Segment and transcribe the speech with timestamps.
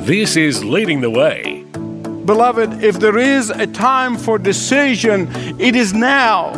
[0.00, 1.64] This is Leading the Way.
[2.24, 5.28] Beloved, if there is a time for decision,
[5.60, 6.52] it is now.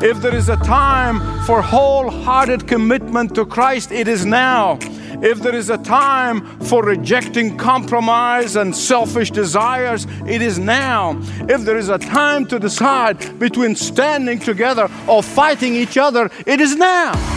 [0.00, 4.78] If there is a time for wholehearted commitment to Christ, it is now.
[5.20, 11.20] If there is a time for rejecting compromise and selfish desires, it is now.
[11.48, 16.60] If there is a time to decide between standing together or fighting each other, it
[16.60, 17.35] is now.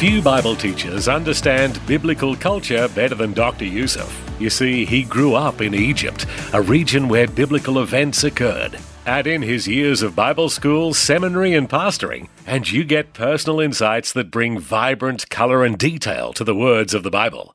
[0.00, 3.66] Few Bible teachers understand biblical culture better than Dr.
[3.66, 4.10] Youssef.
[4.40, 8.78] You see, he grew up in Egypt, a region where biblical events occurred.
[9.04, 14.10] Add in his years of Bible school, seminary, and pastoring, and you get personal insights
[14.14, 17.54] that bring vibrant color and detail to the words of the Bible.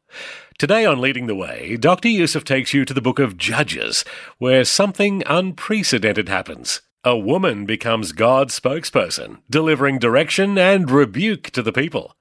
[0.59, 2.09] Today on Leading the Way, Dr.
[2.09, 4.05] Youssef takes you to the book of Judges,
[4.37, 6.83] where something unprecedented happens.
[7.03, 12.15] A woman becomes God's spokesperson, delivering direction and rebuke to the people.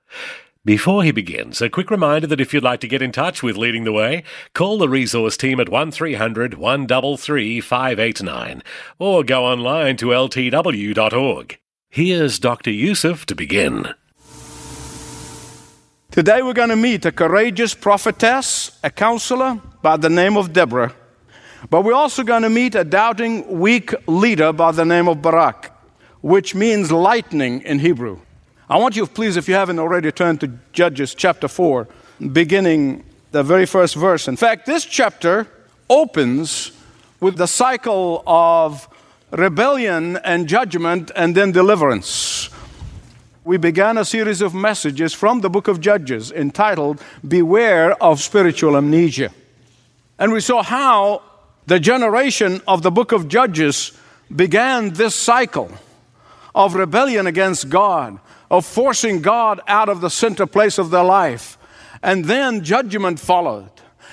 [0.64, 3.58] Before he begins, a quick reminder that if you'd like to get in touch with
[3.58, 4.22] Leading the Way,
[4.54, 8.62] call the resource team at 1300 133 589
[8.98, 11.58] or go online to ltw.org.
[11.90, 12.70] Here's Dr.
[12.70, 13.94] Youssef to begin.
[16.10, 20.94] Today we're going to meet a courageous prophetess, a counselor by the name of Deborah.
[21.68, 25.72] But we're also going to meet a doubting, weak leader by the name of Barak,
[26.22, 28.20] which means lightning in Hebrew.
[28.68, 31.86] I want you, please, if you haven't already, turn to Judges chapter 4,
[32.32, 34.26] beginning the very first verse.
[34.26, 35.46] In fact, this chapter
[35.90, 36.72] opens
[37.20, 38.88] with the cycle of
[39.30, 42.48] rebellion and judgment and then deliverance.
[43.44, 48.78] We began a series of messages from the book of Judges entitled Beware of Spiritual
[48.78, 49.30] Amnesia.
[50.18, 51.20] And we saw how
[51.66, 53.92] the generation of the book of Judges
[54.34, 55.70] began this cycle
[56.54, 58.18] of rebellion against God,
[58.54, 61.58] of forcing God out of the center place of their life.
[62.02, 63.70] And then judgment followed.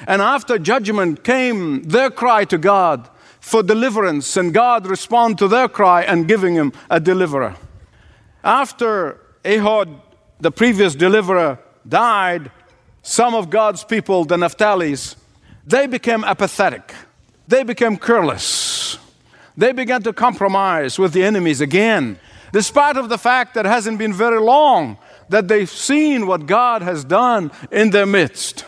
[0.07, 3.07] And after judgment came their cry to God
[3.39, 7.55] for deliverance, and God responded to their cry and giving him a deliverer.
[8.43, 9.89] After Ehud,
[10.39, 12.49] the previous deliverer, died,
[13.03, 15.15] some of God's people, the Naphtali's,
[15.67, 16.93] they became apathetic.
[17.47, 18.97] They became careless.
[19.55, 22.17] They began to compromise with the enemies again
[22.51, 24.97] despite of the fact that it hasn't been very long
[25.29, 28.65] that they've seen what God has done in their midst.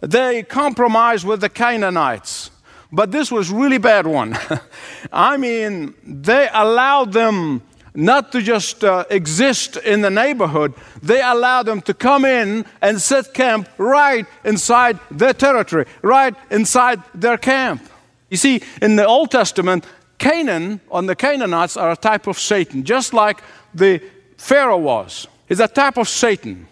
[0.00, 2.50] They compromised with the Canaanites,
[2.92, 4.36] but this was really bad one.
[5.12, 7.62] I mean, they allowed them
[7.94, 13.00] not to just uh, exist in the neighborhood, they allowed them to come in and
[13.00, 17.88] set camp right inside their territory, right inside their camp.
[18.30, 19.86] You see, in the Old Testament,
[20.24, 23.42] Canaan, on the Canaanites, are a type of Satan, just like
[23.74, 24.00] the
[24.38, 25.28] Pharaoh was.
[25.46, 26.66] He's a type of Satan.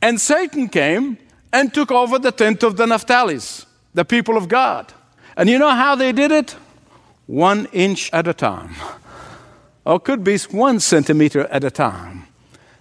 [0.00, 1.18] And Satan came
[1.52, 4.90] and took over the tent of the Naphtali's, the people of God.
[5.36, 6.56] And you know how they did it?
[7.26, 8.74] One inch at a time.
[9.84, 12.26] Or could be one centimeter at a time.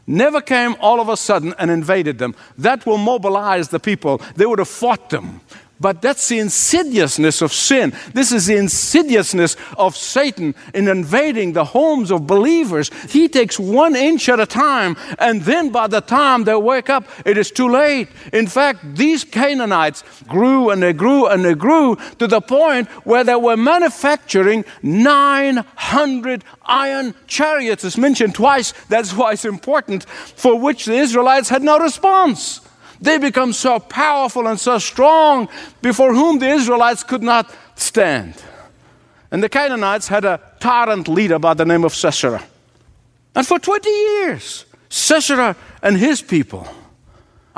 [0.07, 2.33] Never came all of a sudden and invaded them.
[2.57, 4.21] That will mobilize the people.
[4.37, 5.41] They would have fought them.
[5.83, 7.91] But that's the insidiousness of sin.
[8.13, 12.89] This is the insidiousness of Satan in invading the homes of believers.
[13.09, 17.03] He takes one inch at a time, and then by the time they wake up,
[17.25, 18.07] it is too late.
[18.31, 23.25] In fact, these Canaanites grew and they grew and they grew to the point where
[23.25, 27.83] they were manufacturing 900 iron chariots.
[27.83, 28.71] It's mentioned twice.
[28.87, 32.61] That's why it's important, for which the Israelites had no response.
[33.03, 35.49] They become so powerful and so strong
[35.81, 38.41] before whom the Israelites could not stand.
[39.29, 42.41] And the Canaanites had a tyrant leader by the name of Sisera.
[43.35, 46.65] And for 20 years, Sisera and his people,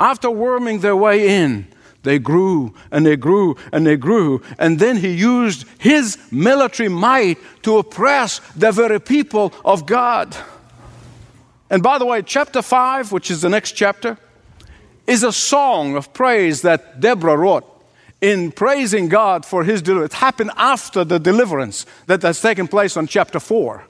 [0.00, 1.68] after worming their way in,
[2.02, 4.42] they grew and they grew and they grew.
[4.58, 10.36] And then he used his military might to oppress the very people of God.
[11.70, 14.18] And by the way, chapter 5, which is the next chapter,
[15.06, 17.64] is a song of praise that Deborah wrote
[18.20, 20.14] in praising God for his deliverance.
[20.14, 23.84] It happened after the deliverance that has taken place on chapter 4.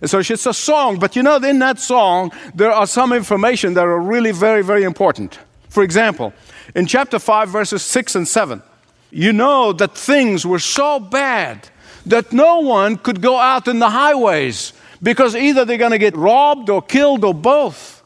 [0.00, 3.74] And so it's a song, but you know, in that song, there are some information
[3.74, 5.38] that are really very, very important.
[5.68, 6.32] For example,
[6.74, 8.62] In chapter 5, verses 6 and 7,
[9.10, 11.68] you know that things were so bad
[12.04, 16.16] that no one could go out in the highways because either they're going to get
[16.16, 18.02] robbed or killed or both.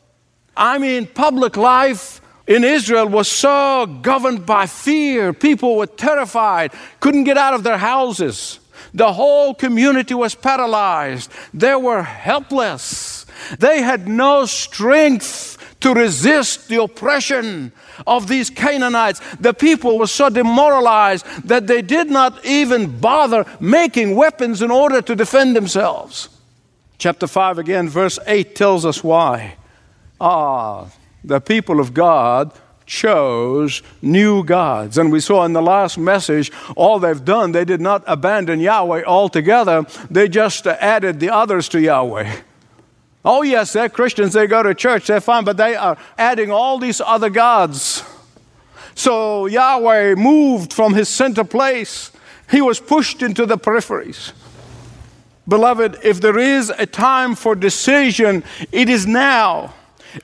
[0.56, 2.19] I mean, public life
[2.50, 5.32] in Israel was so governed by fear.
[5.32, 8.58] People were terrified, couldn't get out of their houses.
[8.93, 11.31] The whole community was paralyzed.
[11.55, 13.25] They were helpless.
[13.61, 17.70] They had no strength to resist the oppression
[18.05, 19.20] of these Canaanites.
[19.38, 25.00] The people were so demoralized that they did not even bother making weapons in order
[25.00, 26.29] to defend themselves.
[26.99, 29.55] Chapter 5 again, verse 8 tells us why.
[30.20, 30.91] Ah,
[31.25, 32.52] the people of God
[32.87, 34.99] chose new gods.
[34.99, 39.05] And we saw in the last message, all they've done, they did not abandon Yahweh
[39.05, 42.40] altogether, they just added the others to Yahweh.
[43.25, 46.78] Oh, yes, they're Christians, they go to church, they're fine, but they are adding all
[46.78, 48.02] these other gods.
[48.94, 52.11] So Yahweh moved from his center place,
[52.50, 54.32] he was pushed into the peripheries.
[55.46, 59.75] Beloved, if there is a time for decision, it is now.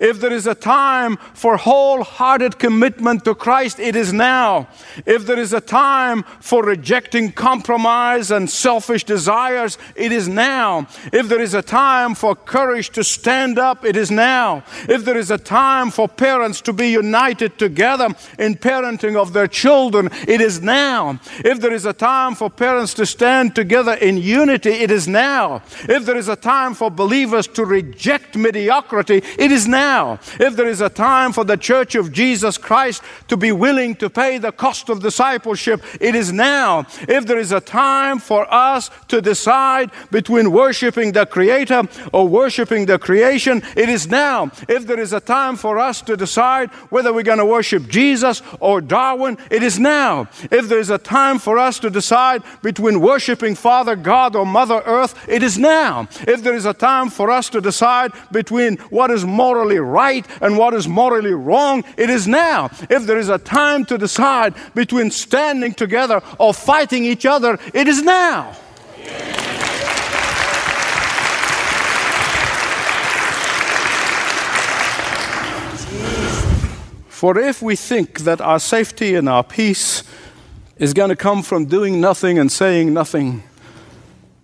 [0.01, 4.69] If there is a time for wholehearted commitment to Christ, it is now.
[5.05, 10.89] If there is a time for rejecting compromise and selfish desires, it is now.
[11.13, 14.65] If there is a time for courage to stand up, it is now.
[14.89, 18.09] If there is a time for parents to be united together
[18.39, 21.21] in parenting of their children, it is now.
[21.45, 25.63] If there is a time for parents to stand together in unity, it is now.
[25.89, 30.19] If there is a time for believers to reject mediocrity, it is now now.
[30.41, 34.09] If there is a time for the church of Jesus Christ to be willing to
[34.09, 36.87] pay the cost of discipleship, it is now.
[37.07, 41.83] If there is a time for us to decide between worshiping the Creator
[42.13, 44.51] or worshiping the creation, it is now.
[44.67, 48.43] If there is a time for us to decide whether we're going to worship Jesus
[48.61, 50.29] or Darwin, it is now.
[50.51, 54.81] If there is a time for us to decide between worshiping Father God or Mother
[54.87, 56.09] Earth, it is now.
[56.27, 60.27] If there is a time for us to decide between what is moral morally right
[60.41, 62.71] and what is morally wrong, it is now.
[62.89, 67.89] If there is a time to decide between standing together or fighting each other, it
[67.89, 68.53] is now.
[77.09, 80.05] For if we think that our safety and our peace
[80.77, 83.43] is going to come from doing nothing and saying nothing,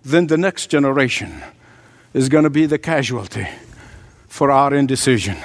[0.03, 1.43] then the next generation
[2.13, 3.47] is going to be the casualty
[4.33, 5.37] for our indecision.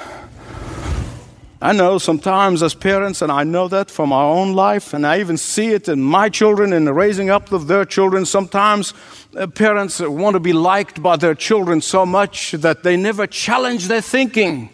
[1.61, 5.19] I know sometimes as parents, and I know that from our own life, and I
[5.19, 8.25] even see it in my children and the raising up of their children.
[8.25, 8.95] Sometimes
[9.37, 13.87] uh, parents want to be liked by their children so much that they never challenge
[13.87, 14.71] their thinking,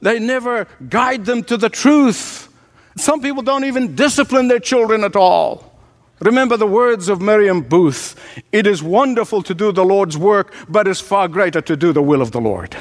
[0.00, 2.48] they never guide them to the truth.
[2.96, 5.74] Some people don't even discipline their children at all.
[6.20, 8.14] Remember the words of Miriam Booth
[8.52, 12.02] it is wonderful to do the Lord's work, but it's far greater to do the
[12.02, 12.76] will of the Lord.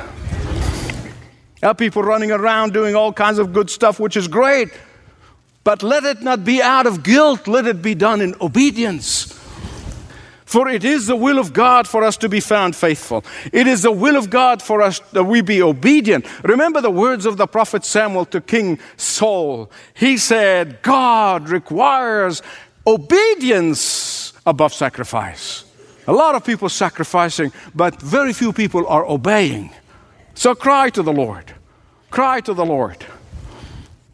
[1.62, 4.70] There people running around doing all kinds of good stuff, which is great.
[5.64, 9.36] But let it not be out of guilt, let it be done in obedience.
[10.46, 13.24] For it is the will of God for us to be found faithful.
[13.54, 16.26] It is the will of God for us that we be obedient.
[16.44, 19.70] Remember the words of the prophet Samuel to King Saul.
[19.94, 22.42] He said, God requires
[22.88, 25.66] obedience above sacrifice.
[26.08, 29.70] A lot of people sacrificing, but very few people are obeying.
[30.40, 31.54] So cry to the Lord.
[32.12, 33.06] Cry to the Lord.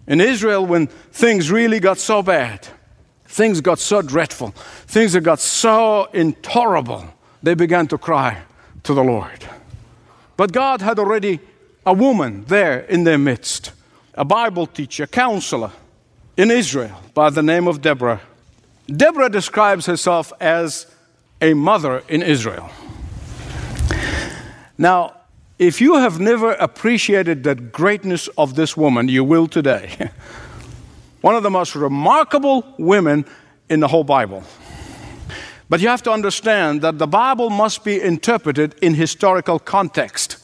[0.07, 2.67] In Israel, when things really got so bad,
[3.25, 4.49] things got so dreadful,
[4.87, 7.05] things got so intolerable,
[7.43, 8.41] they began to cry
[8.81, 9.45] to the Lord.
[10.35, 11.41] But God had already
[11.85, 13.71] a woman there in their midst,
[14.15, 15.73] a Bible teacher, counselor
[16.37, 18.21] in Israel by the name of Deborah.
[18.87, 20.87] Deborah describes herself as
[21.39, 22.71] a mother in Israel.
[24.75, 25.13] Now,
[25.57, 30.09] if you have never appreciated the greatness of this woman, you will today.
[31.21, 33.25] One of the most remarkable women
[33.69, 34.43] in the whole Bible.
[35.69, 40.34] But you have to understand that the Bible must be interpreted in historical context.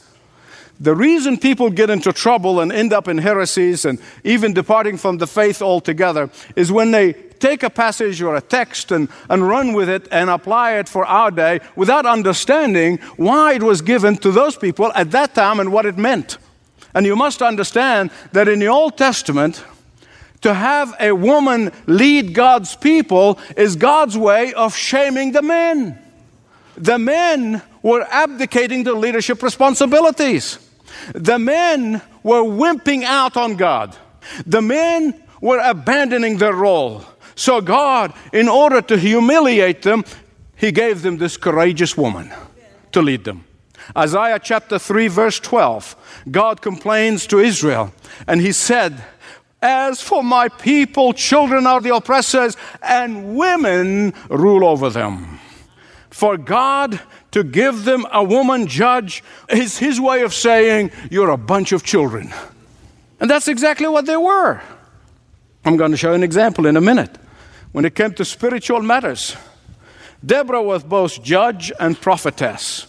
[0.82, 5.18] The reason people get into trouble and end up in heresies and even departing from
[5.18, 9.74] the faith altogether is when they take a passage or a text and, and run
[9.74, 14.32] with it and apply it for our day without understanding why it was given to
[14.32, 16.38] those people at that time and what it meant.
[16.94, 19.64] And you must understand that in the Old Testament,
[20.40, 25.96] to have a woman lead God's people is God's way of shaming the men.
[26.76, 30.58] The men were abdicating their leadership responsibilities.
[31.14, 33.96] The men were wimping out on God.
[34.46, 37.04] The men were abandoning their role.
[37.34, 40.04] So, God, in order to humiliate them,
[40.56, 42.30] He gave them this courageous woman
[42.92, 43.44] to lead them.
[43.96, 47.92] Isaiah chapter 3, verse 12, God complains to Israel,
[48.26, 49.02] and He said,
[49.60, 55.40] As for my people, children are the oppressors, and women rule over them.
[56.12, 57.00] For God
[57.30, 61.82] to give them a woman judge is His way of saying, You're a bunch of
[61.82, 62.32] children.
[63.18, 64.60] And that's exactly what they were.
[65.64, 67.16] I'm going to show an example in a minute.
[67.72, 69.36] When it came to spiritual matters,
[70.24, 72.86] Deborah was both judge and prophetess.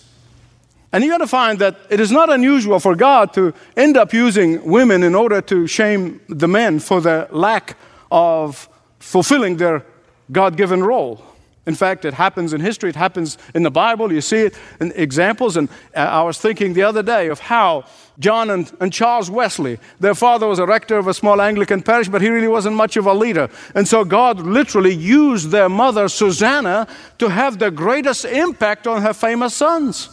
[0.91, 4.11] And you're going to find that it is not unusual for God to end up
[4.11, 7.77] using women in order to shame the men for the lack
[8.11, 8.67] of
[8.99, 9.85] fulfilling their
[10.29, 11.32] God given role.
[11.65, 14.11] In fact, it happens in history, it happens in the Bible.
[14.11, 15.55] You see it in examples.
[15.55, 17.85] And uh, I was thinking the other day of how
[18.19, 22.09] John and, and, Charles Wesley, their father was a rector of a small Anglican parish,
[22.09, 23.49] but he really wasn't much of a leader.
[23.75, 26.85] And so God literally used their mother, Susanna,
[27.17, 30.09] to have the greatest impact on her famous sons.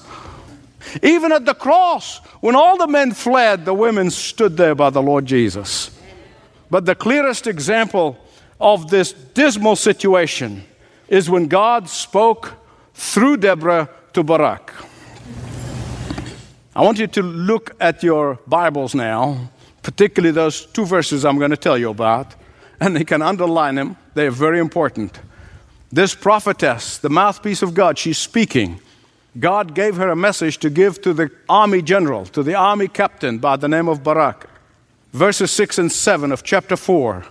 [1.02, 5.02] Even at the cross, when all the men fled, the women stood there by the
[5.02, 5.90] Lord Jesus.
[6.70, 8.16] But the clearest example
[8.60, 10.64] of this dismal situation
[11.10, 12.54] is when God spoke
[12.94, 14.72] through Deborah to Barak.
[16.74, 19.50] I want you to look at your Bibles now,
[19.82, 22.34] particularly those two verses I'm going to tell you about,
[22.80, 23.96] and you can underline them.
[24.14, 25.18] They are very important.
[25.90, 28.80] This prophetess, the mouthpiece of God, she's speaking.
[29.38, 33.38] God gave her a message to give to the army general, to the army captain
[33.38, 34.48] by the name of Barak.
[35.12, 37.24] Verses 6 and 7 of chapter 4.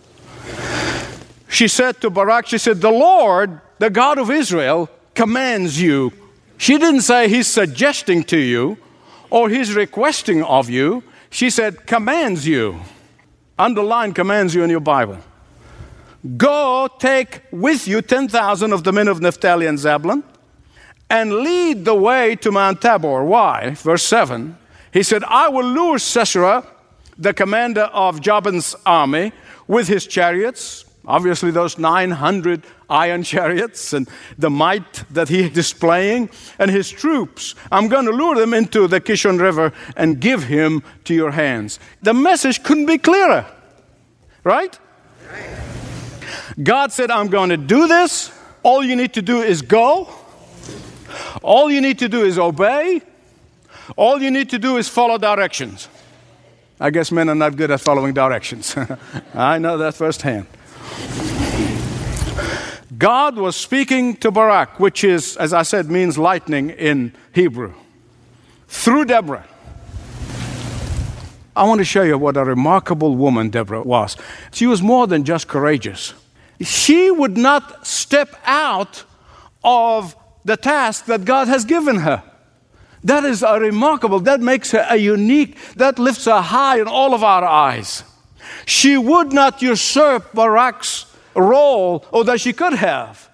[1.48, 6.14] She said to Barak, She said, The Lord, the God of Israel, commands you.
[6.58, 8.78] She didn't say He's suggesting to you
[9.30, 11.04] or He's requesting of you.
[11.30, 12.80] She said, commands you.
[13.58, 15.18] Underline commands you in your Bible.
[16.38, 20.24] Go take with you 10,000 of the men of Naphtali and Zebulun
[21.10, 23.24] and lead the way to Mount Tabor.
[23.24, 23.72] Why?
[23.72, 24.58] Verse 7.
[24.92, 26.66] He said, I will lure Sisera,
[27.18, 29.32] the commander of Jabin's army,
[29.68, 30.86] with his chariots.
[31.10, 37.56] Obviously, those 900 iron chariots and the might that he is displaying and his troops.
[37.72, 41.80] I'm going to lure them into the Kishon River and give him to your hands.
[42.04, 43.48] The message couldn't be clearer,
[44.44, 44.78] right?
[46.62, 48.32] God said, I'm going to do this.
[48.62, 50.14] All you need to do is go.
[51.42, 53.02] All you need to do is obey.
[53.96, 55.90] All you need to do is follow directions.
[56.80, 58.78] I guess men are not good at following directions.
[59.34, 60.46] I know that firsthand.
[63.00, 67.74] God was speaking to Barak, which is, as I said, means lightning in Hebrew,
[68.68, 69.48] through Deborah.
[71.56, 74.18] I want to show you what a remarkable woman Deborah was.
[74.52, 76.14] She was more than just courageous.
[76.60, 79.06] She would not step out
[79.64, 82.22] of the task that God has given her.
[83.04, 87.14] That is a remarkable, that makes her a unique, that lifts her high in all
[87.14, 88.04] of our eyes.
[88.66, 91.06] She would not usurp Barak's
[91.42, 93.30] role, or that she could have,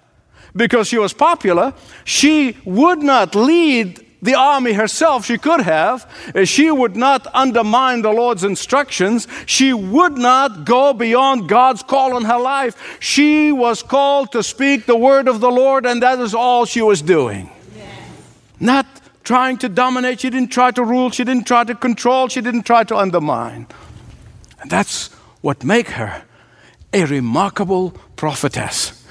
[0.54, 1.74] because she was popular.
[2.04, 6.10] She would not lead the army herself, she could have.
[6.34, 9.28] Uh, she would not undermine the Lord's instructions.
[9.46, 12.98] She would not go beyond God's call on her life.
[13.00, 16.82] She was called to speak the word of the Lord, and that is all she
[16.82, 17.50] was doing.
[18.58, 18.86] Not
[19.22, 20.20] trying to dominate.
[20.20, 21.10] She didn't try to rule.
[21.10, 22.28] She didn't try to control.
[22.28, 23.66] She didn't try to undermine.
[24.60, 25.08] And that's
[25.42, 26.24] what make her
[26.92, 29.04] a remarkable prophetess.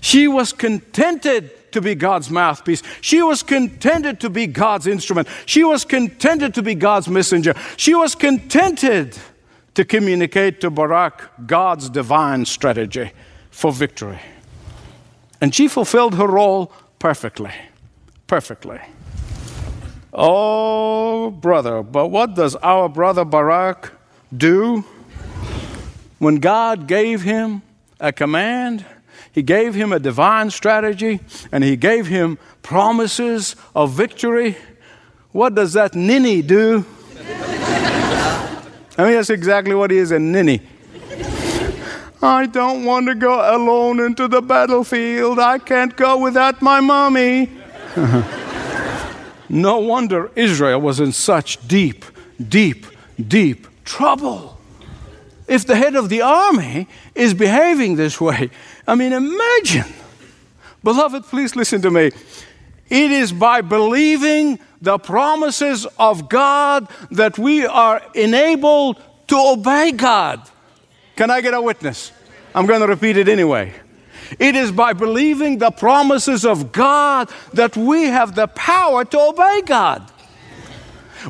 [0.00, 2.82] She was contented to be God's mouthpiece.
[3.00, 5.28] She was contented to be God's instrument.
[5.46, 7.54] She was contented to be God's messenger.
[7.76, 9.16] She was contented
[9.74, 13.12] to communicate to Barak God's divine strategy
[13.50, 14.18] for victory.
[15.40, 17.52] And she fulfilled her role perfectly.
[18.26, 18.80] Perfectly.
[20.12, 23.92] Oh, brother, but what does our brother Barak
[24.36, 24.84] do?
[26.18, 27.62] When God gave him
[28.00, 28.84] a command,
[29.32, 31.20] He gave him a divine strategy,
[31.52, 34.56] and He gave him promises of victory.
[35.32, 36.84] What does that ninny do?
[38.98, 40.60] I mean, that's exactly what he is a ninny.
[42.20, 45.38] I don't want to go alone into the battlefield.
[45.38, 47.48] I can't go without my mommy.
[49.48, 52.04] no wonder Israel was in such deep,
[52.48, 52.86] deep,
[53.28, 54.57] deep trouble
[55.48, 58.50] if the head of the army is behaving this way.
[58.86, 59.92] I mean, imagine.
[60.84, 62.12] Beloved, please listen to me.
[62.88, 70.48] It is by believing the promises of God that we are enabled to obey God.
[71.16, 72.12] Can I get a witness?
[72.54, 73.74] I'm going to repeat it anyway.
[74.38, 79.62] It is by believing the promises of God that we have the power to obey
[79.64, 80.10] God.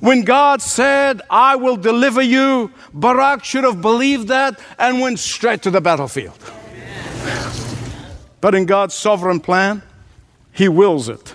[0.00, 5.62] When God said, I will deliver you, Barak should have believed that and went straight
[5.62, 6.38] to the battlefield.
[8.40, 9.82] But in God's sovereign plan,
[10.52, 11.34] He wills it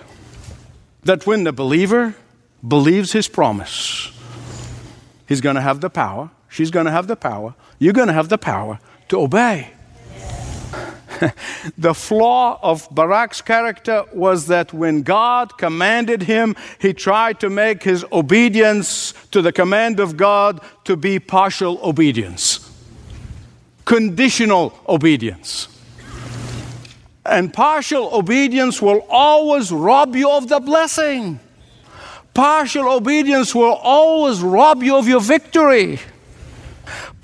[1.02, 2.14] that when the believer
[2.66, 4.10] believes His promise,
[5.26, 8.14] he's going to have the power, she's going to have the power, you're going to
[8.14, 9.72] have the power to obey.
[11.78, 17.82] the flaw of Barak's character was that when God commanded him, he tried to make
[17.82, 22.70] his obedience to the command of God to be partial obedience,
[23.84, 25.68] conditional obedience.
[27.26, 31.40] And partial obedience will always rob you of the blessing.
[32.34, 36.00] Partial obedience will always rob you of your victory.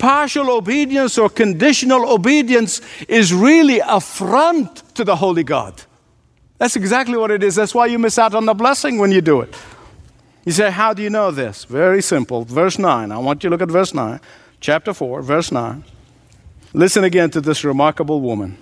[0.01, 5.79] Partial obedience or conditional obedience is really affront to the Holy God.
[6.57, 7.53] That's exactly what it is.
[7.53, 9.55] That's why you miss out on the blessing when you do it.
[10.43, 11.65] You say, How do you know this?
[11.65, 12.45] Very simple.
[12.45, 13.11] Verse 9.
[13.11, 14.19] I want you to look at verse 9,
[14.59, 15.83] chapter 4, verse 9.
[16.73, 18.57] Listen again to this remarkable woman.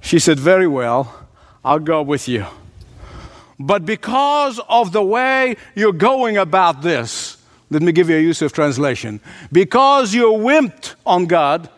[0.00, 1.28] She said, Very well,
[1.64, 2.44] I'll go with you.
[3.58, 7.25] But because of the way you're going about this,
[7.70, 9.20] let me give you a Youssef translation.
[9.50, 11.68] Because you're wimped on God,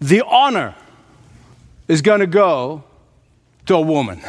[0.00, 0.74] the honor
[1.86, 2.82] is going to go
[3.66, 4.20] to a woman.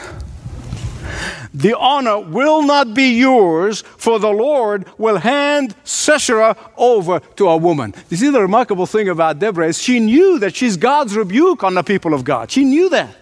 [1.53, 7.57] The honor will not be yours, for the Lord will hand Sisera over to a
[7.57, 7.93] woman.
[8.09, 11.73] You see, the remarkable thing about Deborah is she knew that she's God's rebuke on
[11.73, 12.51] the people of God.
[12.51, 13.15] She knew that.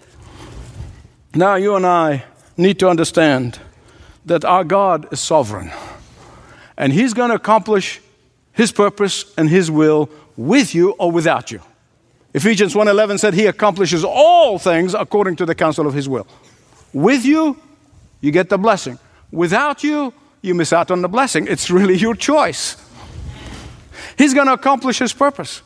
[1.34, 2.24] Now, you and I
[2.56, 3.58] need to understand
[4.26, 5.72] that our God is sovereign
[6.80, 8.00] and He's going to accomplish
[8.52, 11.60] His purpose and His will with you or without you.
[12.32, 16.26] Ephesians 1:11 said he accomplishes all things according to the counsel of his will.
[16.92, 17.56] With you,
[18.20, 18.98] you get the blessing.
[19.32, 21.46] Without you, you miss out on the blessing.
[21.48, 22.76] It's really your choice.
[24.16, 25.62] He's going to accomplish his purpose.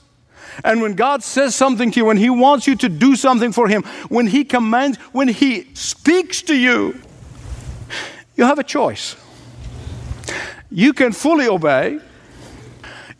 [0.64, 3.66] And when God says something to you, when He wants you to do something for
[3.66, 7.00] Him, when He commands, when He speaks to you,
[8.36, 9.16] you have a choice.
[10.74, 12.00] You can fully obey,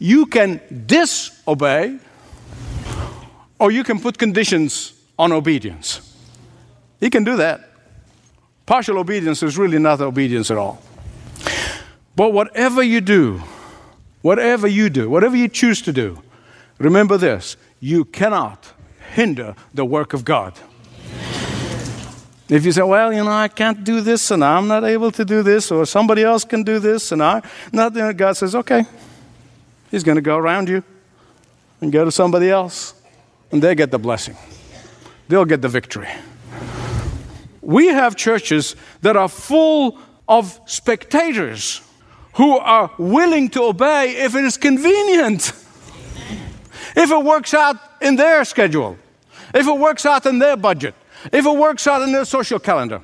[0.01, 2.01] you can disobey,
[3.61, 6.01] or you can put conditions on obedience.
[6.99, 7.71] He can do that.
[8.67, 10.83] Partial obedience is really not obedience at all.
[12.17, 13.40] But whatever you do,
[14.23, 16.21] whatever you do, whatever you choose to do,
[16.79, 18.73] remember this you cannot
[19.14, 20.55] hinder the work of God.
[22.49, 25.25] If you say, well, you know, I can't do this and I'm not able to
[25.25, 28.85] do this, or somebody else can do this and I, not, God says, okay,
[29.91, 30.83] He's going to go around you
[31.81, 32.95] and go to somebody else,
[33.51, 34.37] and they get the blessing.
[35.29, 36.09] They'll get the victory.
[37.63, 41.81] We have churches that are full of spectators
[42.35, 45.53] who are willing to obey if it is convenient,
[46.97, 48.99] if it works out in their schedule,
[49.55, 50.95] if it works out in their budget
[51.33, 53.01] if it works out in their social calendar.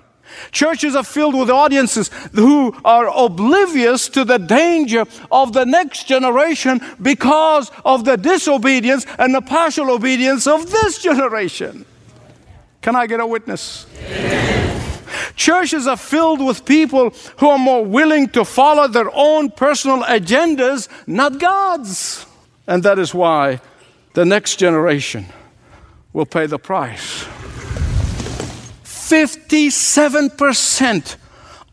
[0.53, 6.81] Churches are filled with audiences who are oblivious to the danger of the next generation
[7.01, 11.85] because of the disobedience and the partial obedience of this generation.
[12.81, 13.87] Can I get a witness?
[15.37, 20.89] Churches are filled with people who are more willing to follow their own personal agendas,
[21.07, 22.27] not God's.
[22.67, 23.61] And that is why
[24.15, 25.27] the next generation
[26.13, 27.27] will pay the price.
[29.11, 31.17] 57%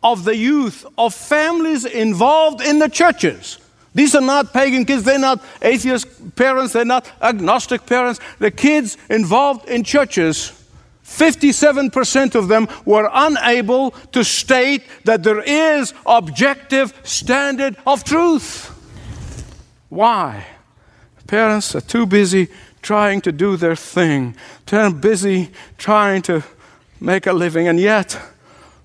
[0.02, 3.60] of the youth of families involved in the churches.
[3.94, 8.20] These are not pagan kids, they're not atheist parents, they're not agnostic parents.
[8.40, 10.54] The kids involved in churches,
[11.04, 18.72] 57% of them were unable to state that there is objective standard of truth.
[19.90, 20.46] Why?
[21.28, 22.48] Parents are too busy
[22.82, 26.44] trying to do their thing, too busy trying to
[27.00, 27.68] make a living.
[27.68, 28.20] And yet,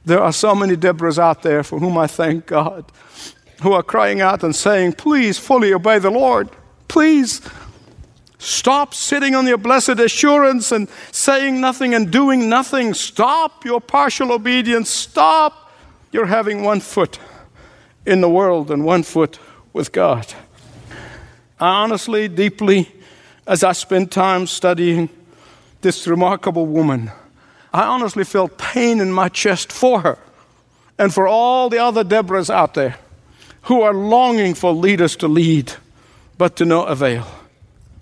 [0.05, 2.85] there are so many Deborahs out there for whom I thank God
[3.62, 6.51] who are crying out and saying, Please fully obey the Lord.
[6.88, 7.40] Please
[8.38, 12.92] stop sitting on your blessed assurance and saying nothing and doing nothing.
[12.92, 14.90] Stop your partial obedience.
[14.90, 15.70] Stop.
[16.11, 17.18] You're having one foot
[18.05, 19.38] in the world and one foot
[19.72, 20.27] with God.
[21.59, 22.92] I honestly, deeply,
[23.46, 25.09] as I spend time studying
[25.81, 27.12] this remarkable woman,
[27.72, 30.18] I honestly felt pain in my chest for her
[30.98, 32.96] and for all the other Deborahs out there
[33.62, 35.72] who are longing for leaders to lead,
[36.37, 37.26] but to no avail.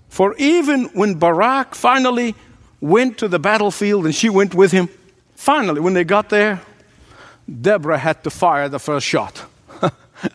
[0.09, 2.35] For even when Barak finally
[2.81, 4.89] went to the battlefield and she went with him,
[5.35, 6.61] finally, when they got there,
[7.61, 9.45] Deborah had to fire the first shot.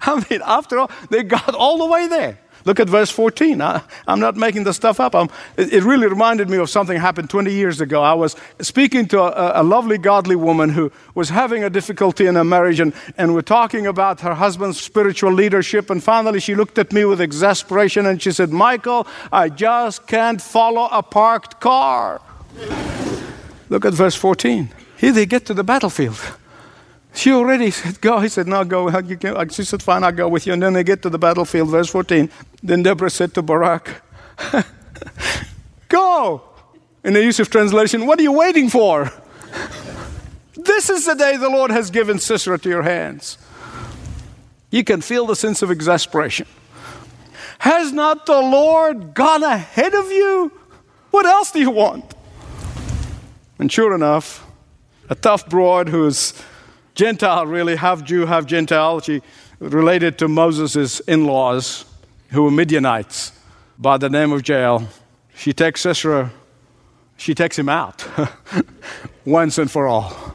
[0.02, 2.38] I mean, after all, they got all the way there.
[2.66, 3.62] Look at verse 14.
[3.62, 5.14] I, am not making the stuff up.
[5.56, 8.02] It, it, really reminded me of something happened 20 years ago.
[8.02, 12.34] I was speaking to a, a, lovely, godly woman who was having a difficulty in
[12.34, 15.90] her marriage, and, and we're talking about her husband's spiritual leadership.
[15.90, 20.42] And finally, she looked at me with exasperation and she said, Michael, I just can't
[20.42, 22.20] follow a parked car.
[23.68, 24.70] Look at verse 14.
[24.96, 26.18] Here they get to the battlefield.
[27.16, 28.20] She already said, Go.
[28.20, 28.90] He said, No, go.
[29.48, 30.52] She said, Fine, I'll go with you.
[30.52, 32.30] And then they get to the battlefield, verse 14.
[32.62, 34.02] Then Deborah said to Barak,
[35.88, 36.42] Go.
[37.02, 39.10] In the Youssef translation, what are you waiting for?
[40.54, 43.38] this is the day the Lord has given Sisera to your hands.
[44.70, 46.46] You can feel the sense of exasperation.
[47.60, 50.52] Has not the Lord gone ahead of you?
[51.12, 52.14] What else do you want?
[53.58, 54.44] And sure enough,
[55.08, 56.34] a tough broad who's
[56.96, 59.00] Gentile, really, half Jew, half Gentile.
[59.00, 59.20] She
[59.60, 61.84] related to Moses' in laws,
[62.30, 63.32] who were Midianites,
[63.78, 64.88] by the name of Jael.
[65.34, 66.32] She takes Sisera,
[67.18, 68.06] she takes him out
[69.26, 70.34] once and for all,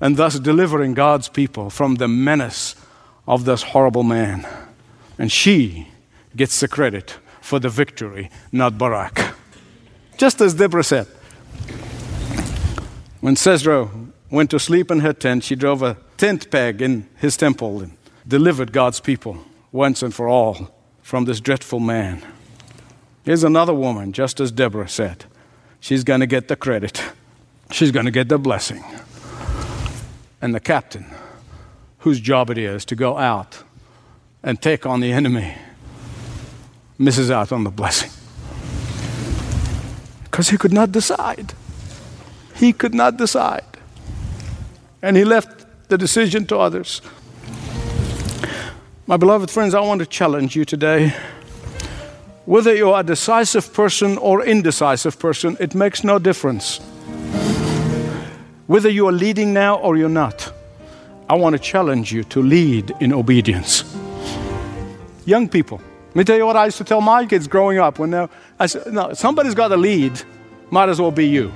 [0.00, 2.74] and thus delivering God's people from the menace
[3.28, 4.44] of this horrible man.
[5.18, 5.86] And she
[6.34, 9.34] gets the credit for the victory, not Barak.
[10.16, 11.06] Just as Deborah said.
[13.20, 13.88] When Sisera
[14.30, 15.44] went to sleep in her tent.
[15.44, 19.38] She drove a tent peg in his temple and delivered God's people
[19.72, 20.70] once and for all
[21.02, 22.24] from this dreadful man.
[23.24, 25.24] Here's another woman, just as Deborah said.
[25.80, 27.02] She's going to get the credit,
[27.70, 28.84] she's going to get the blessing.
[30.40, 31.06] And the captain,
[32.00, 33.62] whose job it is to go out
[34.42, 35.54] and take on the enemy,
[36.98, 38.10] misses out on the blessing.
[40.24, 41.54] Because he could not decide.
[42.54, 43.75] He could not decide
[45.02, 47.00] and he left the decision to others.
[49.06, 51.14] My beloved friends, I want to challenge you today.
[52.44, 56.80] Whether you're a decisive person or indecisive person, it makes no difference.
[58.66, 60.52] Whether you are leading now or you're not,
[61.28, 63.84] I want to challenge you to lead in obedience.
[65.24, 67.98] Young people, let me tell you what I used to tell my kids growing up.
[67.98, 68.14] When
[68.58, 70.20] I said, "No, somebody's got to lead.
[70.70, 71.52] Might as well be you."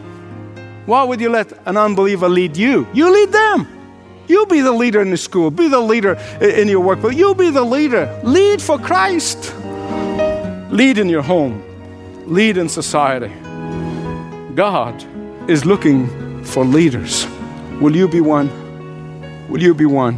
[0.86, 2.86] Why would you let an unbeliever lead you?
[2.92, 3.66] You lead them.
[4.28, 7.34] You be the leader in the school, be the leader in your work, but you
[7.34, 8.20] be the leader.
[8.22, 9.54] Lead for Christ.
[10.70, 11.62] Lead in your home,
[12.26, 13.32] lead in society.
[14.54, 15.04] God
[15.50, 17.26] is looking for leaders.
[17.80, 18.48] Will you be one?
[19.48, 20.14] Will you be one?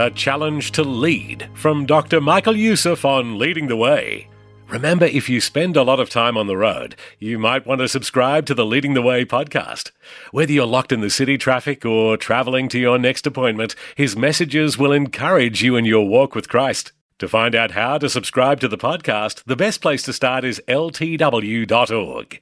[0.00, 2.20] A challenge to lead from Dr.
[2.20, 4.26] Michael Youssef on Leading the Way.
[4.68, 7.88] Remember, if you spend a lot of time on the road, you might want to
[7.88, 9.90] subscribe to the Leading the Way podcast.
[10.32, 14.76] Whether you're locked in the city traffic or traveling to your next appointment, his messages
[14.76, 16.92] will encourage you in your walk with Christ.
[17.18, 20.60] To find out how to subscribe to the podcast, the best place to start is
[20.66, 22.40] ltw.org.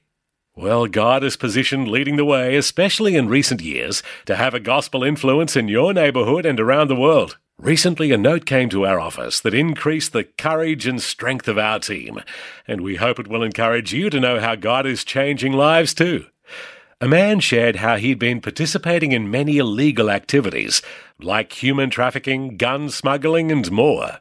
[0.55, 5.03] Well, God has positioned Leading the Way, especially in recent years, to have a gospel
[5.03, 7.37] influence in your neighborhood and around the world.
[7.63, 11.79] Recently, a note came to our office that increased the courage and strength of our
[11.79, 12.19] team,
[12.67, 16.25] and we hope it will encourage you to know how God is changing lives too.
[16.99, 20.81] A man shared how he'd been participating in many illegal activities,
[21.21, 24.19] like human trafficking, gun smuggling, and more.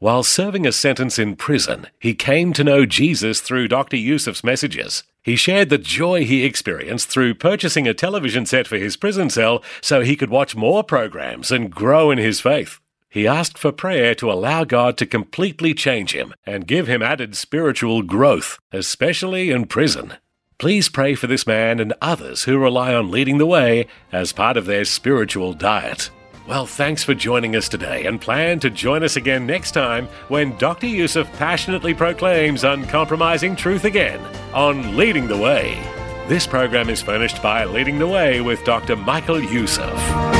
[0.00, 3.98] While serving a sentence in prison, he came to know Jesus through Dr.
[3.98, 5.02] Youssef's messages.
[5.22, 9.62] He shared the joy he experienced through purchasing a television set for his prison cell
[9.82, 12.80] so he could watch more programs and grow in his faith.
[13.10, 17.36] He asked for prayer to allow God to completely change him and give him added
[17.36, 20.14] spiritual growth, especially in prison.
[20.56, 24.56] Please pray for this man and others who rely on leading the way as part
[24.56, 26.10] of their spiritual diet.
[26.50, 30.58] Well, thanks for joining us today and plan to join us again next time when
[30.58, 30.88] Dr.
[30.88, 34.18] Youssef passionately proclaims uncompromising truth again
[34.52, 35.80] on Leading the Way.
[36.26, 38.96] This program is furnished by Leading the Way with Dr.
[38.96, 40.39] Michael Youssef.